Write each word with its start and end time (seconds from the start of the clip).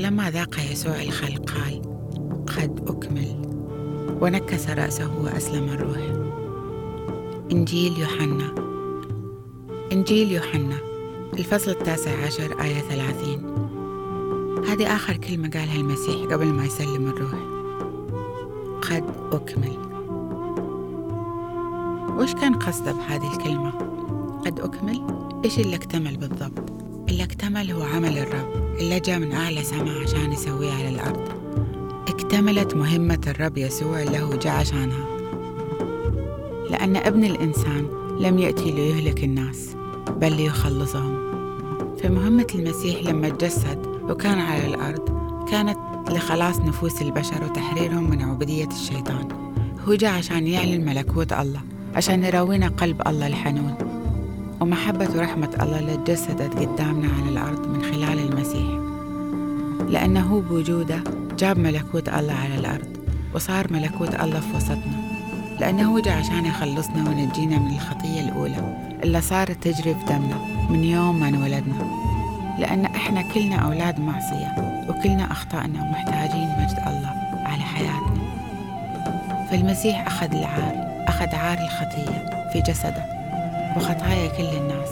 فلما 0.00 0.30
ذاق 0.30 0.56
يسوع 0.72 1.02
الخلق 1.02 1.50
قال 1.50 1.82
قد 2.46 2.88
أكمل. 2.88 3.42
ونكس 4.20 4.70
رأسه 4.70 5.20
وأسلم 5.22 5.64
الروح. 5.64 5.98
إنجيل 7.52 7.98
يوحنا. 7.98 8.54
إنجيل 9.92 10.32
يوحنا. 10.32 10.76
الفصل 11.32 11.70
التاسع 11.70 12.10
عشر 12.26 12.62
آية 12.62 12.80
ثلاثين. 12.80 13.46
هذه 14.68 14.96
آخر 14.96 15.16
كلمة 15.16 15.50
قالها 15.50 15.76
المسيح 15.76 16.32
قبل 16.32 16.46
ما 16.46 16.64
يسلم 16.64 17.06
الروح. 17.06 17.40
قد 18.82 19.04
أكمل. 19.32 19.76
وش 22.18 22.34
كان 22.34 22.54
قصده 22.54 22.92
بهذه 22.92 23.32
الكلمة؟ 23.36 23.70
قد 24.46 24.60
أكمل؟ 24.60 25.02
إيش 25.44 25.58
اللي 25.58 25.76
اكتمل 25.76 26.16
بالضبط؟ 26.16 26.79
اللي 27.10 27.22
اكتمل 27.22 27.70
هو 27.70 27.82
عمل 27.82 28.18
الرب. 28.18 28.76
اللي 28.80 29.00
جاء 29.00 29.18
من 29.18 29.32
أعلى 29.32 29.62
سماء 29.62 30.02
عشان 30.02 30.32
يسويه 30.32 30.72
على 30.72 30.88
الأرض. 30.88 31.28
اكتملت 32.08 32.74
مهمة 32.74 33.20
الرب 33.26 33.58
يسوع 33.58 34.02
اللي 34.02 34.20
هو 34.20 34.34
جاء 34.34 34.52
عشانها. 34.52 35.06
لأن 36.70 36.96
ابن 36.96 37.24
الإنسان 37.24 37.86
لم 38.20 38.38
يأتي 38.38 38.70
ليهلك 38.70 39.24
الناس 39.24 39.76
بل 40.20 40.32
ليخلصهم. 40.32 41.30
فمهمة 42.02 42.46
المسيح 42.54 43.02
لما 43.02 43.28
تجسد 43.28 43.86
وكان 43.86 44.38
على 44.38 44.66
الأرض 44.66 45.08
كانت 45.50 45.78
لخلاص 46.10 46.58
نفوس 46.60 47.02
البشر 47.02 47.44
وتحريرهم 47.44 48.10
من 48.10 48.22
عبودية 48.22 48.68
الشيطان. 48.68 49.28
هو 49.88 49.94
جاء 49.94 50.12
عشان 50.12 50.46
يعلن 50.46 50.84
ملكوت 50.84 51.32
الله 51.32 51.60
عشان 51.94 52.24
يراوينا 52.24 52.68
قلب 52.68 53.02
الله 53.08 53.26
الحنون. 53.26 53.89
ومحبة 54.60 55.08
ورحمة 55.16 55.50
الله 55.62 55.78
اللي 55.78 55.96
تجسدت 55.96 56.58
قدامنا 56.58 57.08
على 57.18 57.28
الأرض 57.28 57.66
من 57.66 57.82
خلال 57.82 58.18
المسيح. 58.18 58.68
لأنه 59.88 60.42
بوجوده 60.48 61.00
جاب 61.38 61.58
ملكوت 61.58 62.08
الله 62.08 62.34
على 62.34 62.54
الأرض 62.54 62.96
وصار 63.34 63.72
ملكوت 63.72 64.14
الله 64.14 64.40
في 64.40 64.56
وسطنا. 64.56 65.00
لأنه 65.60 66.02
جاء 66.02 66.18
عشان 66.18 66.46
يخلصنا 66.46 67.10
ونجينا 67.10 67.58
من 67.58 67.74
الخطية 67.74 68.20
الأولى 68.20 68.78
اللي 69.02 69.20
صارت 69.20 69.62
تجري 69.62 69.94
في 69.94 70.04
دمنا 70.04 70.38
من 70.70 70.84
يوم 70.84 71.20
ما 71.20 71.28
انولدنا. 71.28 72.00
لأن 72.58 72.84
إحنا 72.84 73.22
كلنا 73.22 73.56
أولاد 73.56 74.00
معصية 74.00 74.54
وكلنا 74.88 75.32
أخطأنا 75.32 75.82
ومحتاجين 75.82 76.48
مجد 76.58 76.78
الله 76.86 77.12
على 77.44 77.62
حياتنا. 77.62 78.20
فالمسيح 79.50 80.06
أخذ 80.06 80.34
العار 80.34 81.04
أخذ 81.08 81.34
عار 81.34 81.58
الخطية 81.58 82.50
في 82.52 82.60
جسده. 82.60 83.19
وخطايا 83.76 84.28
كل 84.28 84.56
الناس. 84.56 84.90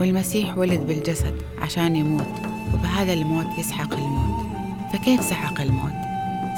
والمسيح 0.00 0.58
ولد 0.58 0.80
بالجسد 0.80 1.34
عشان 1.62 1.96
يموت 1.96 2.28
وبهذا 2.74 3.12
الموت 3.12 3.58
يسحق 3.58 3.94
الموت. 3.94 4.46
فكيف 4.92 5.24
سحق 5.24 5.60
الموت؟ 5.60 5.92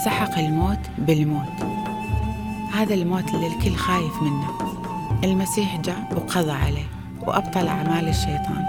سحق 0.04 0.38
الموت 0.38 0.78
بالموت. 0.98 1.64
هذا 2.74 2.94
الموت 2.94 3.34
اللي 3.34 3.46
الكل 3.46 3.76
خايف 3.76 4.22
منه. 4.22 4.48
المسيح 5.24 5.76
جاء 5.76 6.08
وقضى 6.16 6.52
عليه 6.52 6.86
وأبطل 7.26 7.68
أعمال 7.68 8.08
الشيطان. 8.08 8.64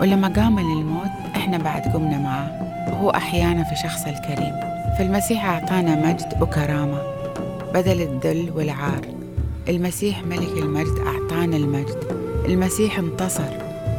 ولما 0.00 0.28
قام 0.28 0.54
من 0.54 0.72
الموت 0.78 1.10
إحنا 1.36 1.58
بعد 1.58 1.82
قمنا 1.82 2.18
معه 2.18 2.50
وهو 2.92 3.10
أحيانا 3.10 3.64
في 3.64 3.76
شخص 3.76 4.04
الكريم. 4.06 4.54
فالمسيح 4.98 5.44
أعطانا 5.44 6.08
مجد 6.08 6.42
وكرامة 6.42 7.02
بدل 7.74 8.02
الذل 8.02 8.50
والعار. 8.50 9.19
المسيح 9.70 10.22
ملك 10.22 10.58
المجد 10.58 10.98
أعطانا 11.06 11.56
المجد. 11.56 11.98
المسيح 12.44 12.98
انتصر 12.98 13.50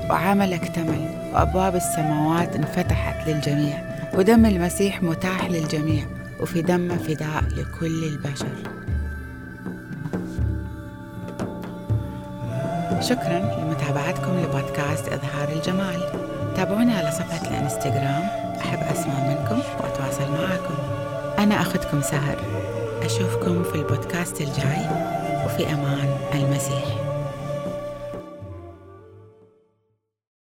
وعمل 0.09 0.53
اكتمل 0.53 1.09
وأبواب 1.33 1.75
السماوات 1.75 2.55
انفتحت 2.55 3.28
للجميع. 3.28 3.78
ودم 4.13 4.45
المسيح 4.45 5.03
متاح 5.03 5.50
للجميع 5.50 6.03
وفي 6.41 6.61
دمه 6.61 6.97
فداء 6.97 7.44
لكل 7.58 8.03
البشر. 8.03 8.55
شكرا 13.01 13.40
لمتابعتكم 13.40 14.31
لبودكاست 14.40 15.07
إظهار 15.07 15.50
الجمال. 15.56 16.00
تابعونا 16.56 16.94
على 16.94 17.12
صفحة 17.12 17.47
الإنستغرام. 17.51 18.23
أحب 18.62 18.79
أسمع 18.79 19.28
منكم 19.28 19.59
وأتواصل 19.79 20.31
معكم. 20.31 20.73
أنا 21.40 21.62
أخذكم 21.62 22.01
سهر. 22.01 22.38
أشوفكم 23.03 23.63
في 23.63 23.75
البودكاست 23.75 24.41
الجاي. 24.41 25.21
وفي 25.46 25.74
أمان 25.74 26.18
المسيح. 26.34 26.91